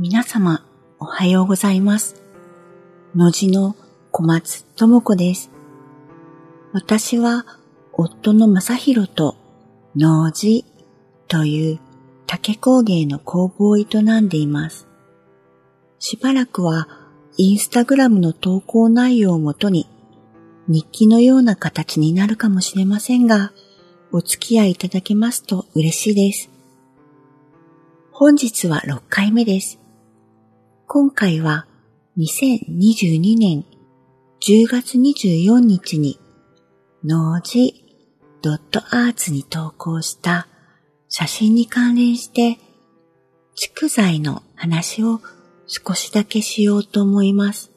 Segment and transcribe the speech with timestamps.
[0.00, 0.64] 皆様、
[1.00, 2.22] おはようございます。
[3.16, 3.74] のじの
[4.12, 5.50] 小松智子です。
[6.72, 7.44] 私は、
[7.92, 9.34] 夫の正宏と、
[9.96, 10.64] 農事
[11.26, 11.80] という
[12.28, 13.86] 竹工芸の工房を営
[14.20, 14.86] んでいます。
[15.98, 16.86] しばらくは、
[17.36, 19.88] インスタグラムの投稿内容をもとに、
[20.68, 23.50] 日記のような形になるかもしれませんが、
[24.12, 26.50] お付き合いいただけますと嬉しいです。
[28.12, 29.80] 本日は6回目です。
[30.90, 31.66] 今回は
[32.16, 33.66] 2022年
[34.40, 36.18] 10月24日に
[37.04, 37.74] 農事
[38.42, 40.48] .arts に投稿した
[41.10, 42.58] 写真に関連して
[43.54, 45.20] 竹材の話を
[45.66, 47.70] 少しだけしようと思います。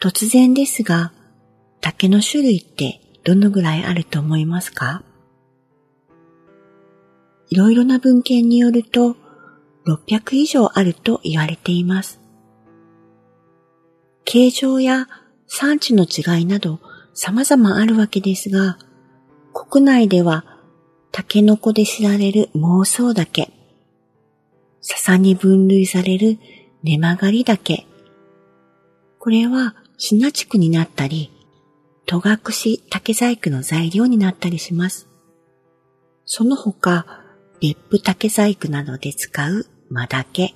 [0.00, 1.12] 突然ですが、
[1.82, 5.02] 竹の種類ってどのぐらいあると思いますか？
[7.50, 9.14] いろいろな文献によると
[9.86, 12.20] 600以上あると言われています。
[14.24, 15.08] 形状や
[15.46, 16.80] 産地の違いなど
[17.14, 18.78] 様々あるわけですが、
[19.52, 20.44] 国内では
[21.10, 23.50] タケノコで知られる妄想竹、
[24.80, 26.38] 笹に分類される
[26.82, 27.86] 根曲がり竹、
[29.18, 31.30] これはシナ地区になったり、
[32.06, 35.08] 戸隠竹細工の材料になったりします。
[36.24, 37.21] その他、
[37.62, 40.52] 別府竹細工などで使う間竹。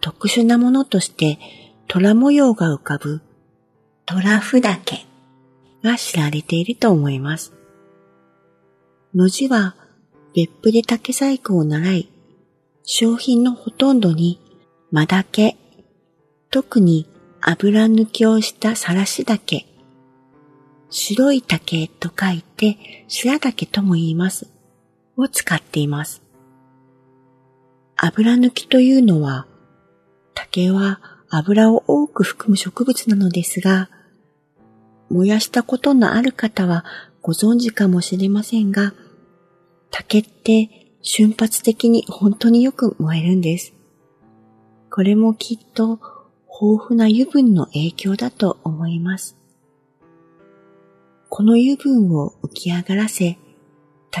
[0.00, 1.38] 特殊なものとして
[1.86, 3.22] 虎模様が浮かぶ
[4.04, 5.06] 虎符竹
[5.84, 7.52] が知られていると思います。
[9.14, 9.76] の字は
[10.34, 12.08] 別府で竹細工を習い、
[12.82, 14.40] 商品のほとんどに
[14.90, 15.56] 間竹、
[16.50, 17.08] 特に
[17.40, 19.64] 油抜きをしたさらし竹、
[20.90, 24.57] 白い竹と書いて白竹とも言います。
[25.18, 26.22] を使っています。
[27.96, 29.46] 油抜きというのは、
[30.34, 33.90] 竹は油を多く含む植物なのですが、
[35.10, 36.84] 燃やしたことのある方は
[37.22, 38.94] ご存知かもしれませんが、
[39.90, 40.70] 竹って
[41.02, 43.72] 瞬発的に本当によく燃えるんです。
[44.90, 45.98] これもきっと
[46.60, 49.36] 豊富な油分の影響だと思います。
[51.28, 53.38] この油分を浮き上がらせ、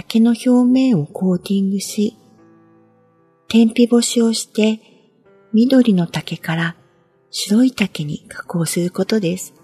[0.00, 2.16] 竹の表面をコーティングし、
[3.48, 4.80] 天日干しをして
[5.52, 6.76] 緑の竹から
[7.30, 9.54] 白い竹に加工することです。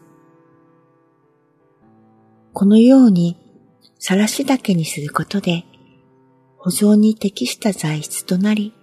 [2.53, 3.37] このように
[4.00, 5.65] さらし竹にすることで
[6.59, 8.75] 保存に適した材質となり、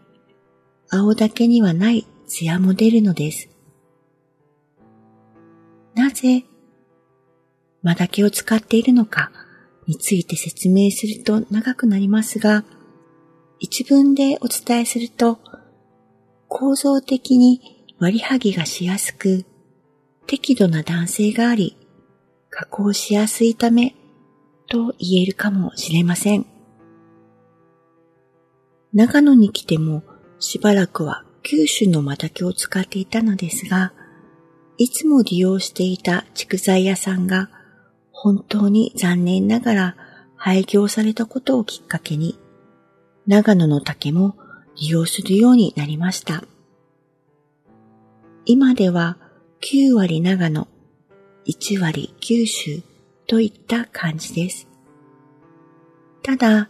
[0.90, 3.50] 青竹にはない艶も出るのです。
[5.96, 6.46] なぜ、
[7.84, 9.34] 間竹を使っているのか
[9.88, 12.64] について説明すると長くなりますが、
[13.60, 15.40] 一文でお伝えすると、
[16.48, 19.46] 構造的に割りはぎがしやすく、
[20.28, 21.78] 適度な弾性があり、
[22.50, 23.96] 加工しやすいため、
[24.68, 26.46] と言えるかもしれません。
[28.94, 30.04] 長野に来ても
[30.40, 33.94] しばらくは九州の間竹を使っていたのですが、
[34.78, 37.50] いつも利用していた竹材屋さんが
[38.24, 39.96] 本当に残念ながら
[40.36, 42.38] 廃業されたことをきっかけに、
[43.26, 44.36] 長野の竹も
[44.78, 46.44] 利用するようになりました。
[48.46, 49.18] 今では
[49.62, 50.68] 9割長野、
[51.48, 52.84] 1割九州
[53.26, 54.68] といった感じです。
[56.22, 56.70] ただ、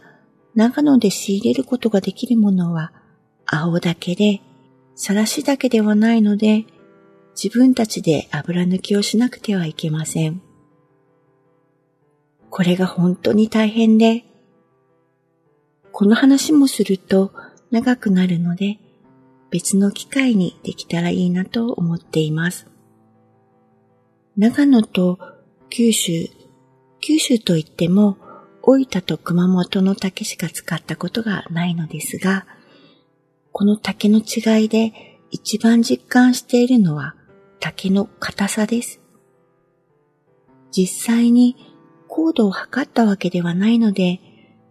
[0.55, 2.93] 長野で仕入れることができるものは
[3.45, 4.39] 青竹で、
[4.95, 6.63] さらし竹ではないので、
[7.35, 10.41] 自分たちで油抜きをしなくてはいけません。
[12.51, 14.25] これが本当に大変で、
[15.93, 17.31] この話もすると
[17.71, 18.77] 長くなるので、
[19.49, 22.67] 別の機会にできたらいいなと思っています。
[24.35, 25.17] 長野と
[25.69, 26.27] 九州、
[26.99, 28.17] 九州といっても
[28.61, 32.45] 大分と熊本の竹しか使ったことがないのですが、
[33.53, 37.15] この竹の違いで一番実感しているのは
[37.61, 38.99] 竹の硬さです。
[40.71, 41.70] 実際に
[42.13, 44.19] 高度を測ったわけではないので、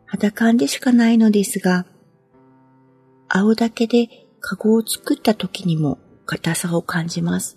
[0.04, 1.87] 肌感でしかないのですが、
[3.31, 4.08] 青竹で
[4.40, 7.56] カゴを作った時にも硬さを感じます。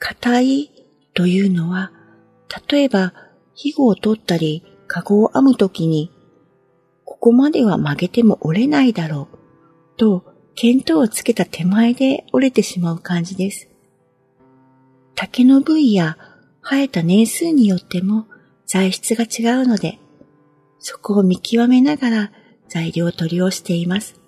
[0.00, 0.70] 硬い
[1.14, 1.92] というのは、
[2.68, 3.14] 例えば、
[3.54, 6.10] 庇護を取ったり、カゴを編むときに、
[7.04, 9.38] ここまでは曲げても折れないだろう、
[9.96, 10.24] と、
[10.56, 13.68] 見当をつけた手前で折れてしまう感じです。
[15.14, 16.18] 竹の部位や
[16.62, 18.26] 生えた年数によっても
[18.66, 19.98] 材質が違うので、
[20.78, 22.32] そこを見極めながら
[22.68, 24.20] 材料取りをしています。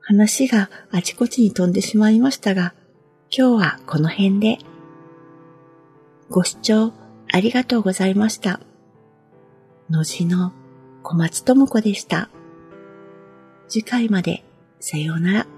[0.00, 2.74] 話があちこちに飛んでしまいましたが、
[3.30, 4.58] 今日はこの辺で。
[6.30, 6.92] ご視聴
[7.30, 8.60] ありがとうございました。
[9.90, 10.52] のじの
[11.02, 12.30] 小松智子でした。
[13.68, 14.44] 次回まで
[14.80, 15.57] さようなら。